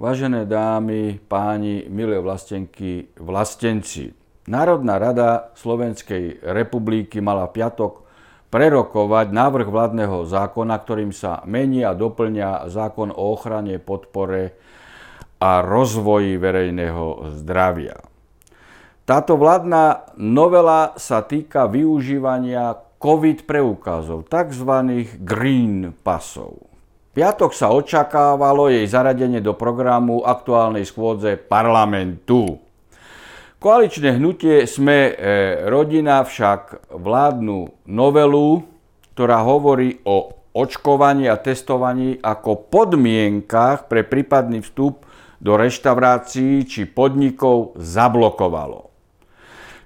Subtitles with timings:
[0.00, 4.08] Vážené dámy, páni, milé vlastenky, vlastenci.
[4.48, 8.08] Národná rada Slovenskej republiky mala piatok
[8.48, 14.56] prerokovať návrh vládneho zákona, ktorým sa mení a doplňa zákon o ochrane, podpore
[15.36, 18.00] a rozvoji verejného zdravia.
[19.04, 24.72] Táto vládna novela sa týka využívania COVID preukazov, tzv.
[25.20, 26.69] green pasov
[27.14, 32.60] piatok sa očakávalo jej zaradenie do programu aktuálnej schôdze parlamentu.
[33.60, 35.12] Koaličné hnutie Sme e,
[35.68, 38.64] rodina však vládnu novelu,
[39.12, 45.04] ktorá hovorí o očkovaní a testovaní ako podmienkach pre prípadný vstup
[45.40, 48.88] do reštaurácií či podnikov zablokovalo.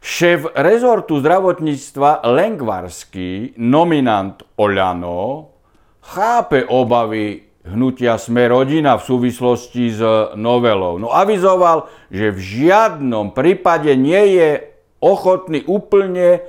[0.05, 5.54] Šéf rezortu zdravotníctva Lengvarský, nominant Oľano,
[6.05, 10.01] chápe obavy hnutia Sme rodina v súvislosti s
[10.37, 11.01] novelou.
[11.01, 14.51] No avizoval, že v žiadnom prípade nie je
[15.01, 16.45] ochotný úplne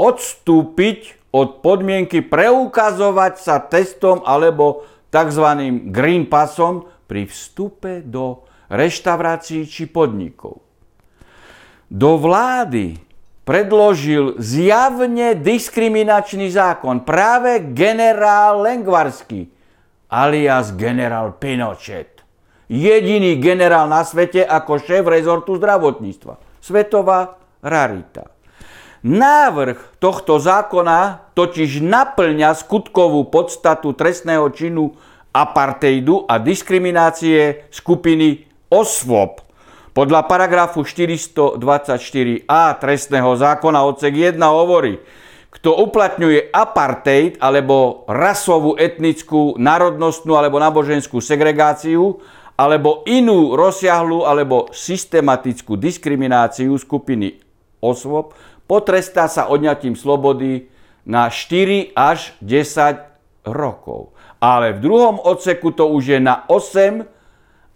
[0.00, 5.46] odstúpiť od podmienky preukazovať sa testom alebo tzv.
[5.92, 10.64] green passom pri vstupe do reštaurácií či podnikov.
[11.92, 12.96] Do vlády
[13.44, 19.52] predložil zjavne diskriminačný zákon práve generál Lengvarský,
[20.08, 22.24] alias generál Pinochet.
[22.64, 26.40] Jediný generál na svete ako šéf rezortu zdravotníctva.
[26.64, 28.32] Svetová rarita.
[29.04, 34.96] Návrh tohto zákona totiž naplňa skutkovú podstatu trestného činu
[35.28, 39.43] apartheidu a diskriminácie skupiny osôb
[39.94, 44.98] podľa paragrafu 424a trestného zákona odsek 1 hovorí,
[45.54, 52.18] kto uplatňuje apartheid alebo rasovú, etnickú, národnostnú alebo náboženskú segregáciu
[52.58, 57.38] alebo inú rozsiahlu alebo systematickú diskrimináciu skupiny
[57.78, 58.34] osôb,
[58.66, 60.66] potrestá sa odňatím slobody
[61.06, 64.10] na 4 až 10 rokov.
[64.42, 67.06] Ale v druhom odseku to už je na 8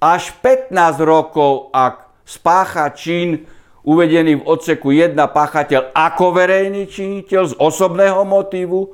[0.02, 3.48] až 15 rokov, ak spácha čin
[3.88, 8.92] uvedený v odseku 1 páchateľ ako verejný činiteľ z osobného motívu,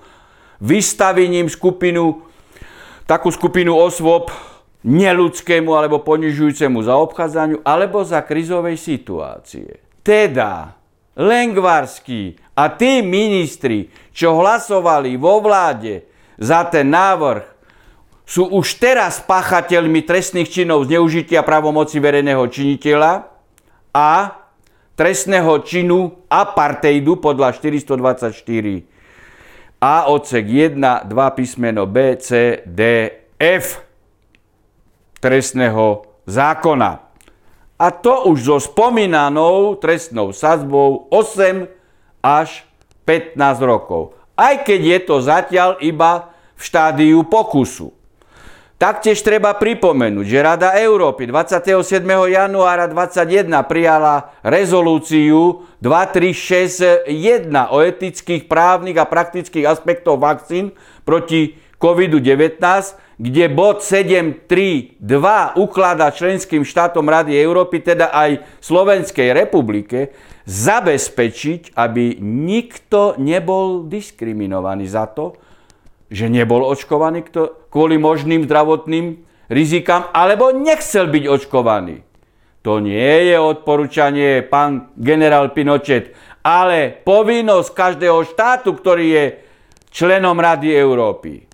[0.63, 2.23] vystavením skupinu,
[3.11, 4.31] takú skupinu osôb
[4.87, 9.83] neludskému alebo ponižujúcemu zaobchádzaniu alebo za krizovej situácie.
[10.05, 10.79] Teda
[11.19, 16.07] Lengvarský a tí ministri, čo hlasovali vo vláde
[16.39, 17.54] za ten návrh
[18.25, 23.29] sú už teraz páchateľmi trestných činov zneužitia pravomoci verejného činiteľa
[23.93, 24.11] a
[24.97, 28.95] trestného činu apartheidu podľa 424
[29.85, 32.81] a odsek 1, 2 písmeno B, C, D,
[33.37, 33.85] F
[35.21, 37.05] trestného zákona.
[37.77, 41.69] A to už so spomínanou trestnou sadzbou 8
[42.25, 42.65] až
[43.05, 44.17] 15 rokov.
[44.33, 47.93] Aj keď je to zatiaľ iba v štádiu pokusu.
[48.75, 52.03] Taktiež treba pripomenúť, že Rada Európy 27.
[52.27, 57.07] januára 2021 prijala rezolúciu 2361
[57.71, 60.75] o etických, právnych a praktických aspektoch vakcín
[61.07, 62.59] proti COVID-19,
[63.15, 64.99] kde bod 7.3.2
[65.55, 70.11] ukladá členským štátom Rady Európy, teda aj Slovenskej republike,
[70.51, 75.39] zabezpečiť, aby nikto nebol diskriminovaný za to,
[76.13, 77.27] že nebol očkovaný
[77.73, 82.05] kvôli možným zdravotným rizikám, alebo nechcel byť očkovaný.
[82.65, 89.25] To nie je odporúčanie pán generál Pinochet, ale povinnosť každého štátu, ktorý je
[89.93, 91.45] členom Rady Európy.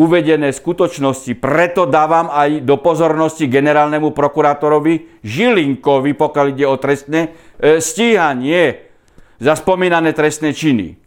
[0.00, 7.30] Uvedené skutočnosti preto dávam aj do pozornosti generálnemu prokurátorovi Žilinkovi, pokiaľ ide o trestné e,
[7.84, 8.90] stíhanie
[9.40, 10.99] za spomínané trestné činy.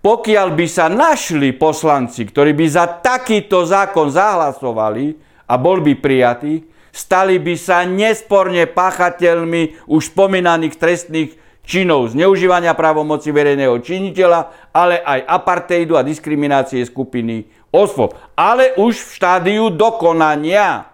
[0.00, 5.12] Pokiaľ by sa našli poslanci, ktorí by za takýto zákon zahlasovali
[5.44, 11.36] a bol by prijatý, stali by sa nesporne páchateľmi už spomínaných trestných
[11.68, 18.16] činov zneužívania právomoci verejného činiteľa, ale aj apartheidu a diskriminácie skupiny osôb.
[18.32, 20.88] Ale už v štádiu dokonania.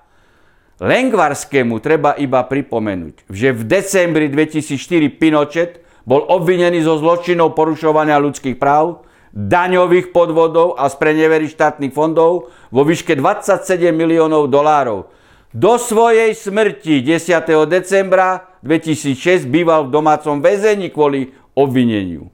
[0.76, 8.56] Lengvarskému treba iba pripomenúť, že v decembri 2004 Pinochet bol obvinený zo zločinov porušovania ľudských
[8.56, 9.02] práv,
[9.36, 15.12] daňových podvodov a sprenevery štátnych fondov vo výške 27 miliónov dolárov.
[15.52, 17.68] Do svojej smrti 10.
[17.68, 22.32] decembra 2006 býval v domácom väzení kvôli obvineniu.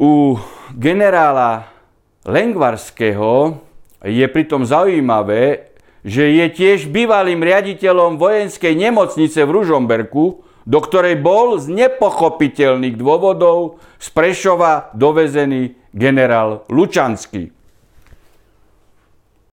[0.00, 0.40] U
[0.72, 1.68] generála
[2.24, 3.60] Lengvarského
[4.04, 11.60] je pritom zaujímavé, že je tiež bývalým riaditeľom vojenskej nemocnice v Ružomberku, do ktorej bol
[11.60, 17.59] z nepochopiteľných dôvodov z Prešova dovezený generál Lučanský.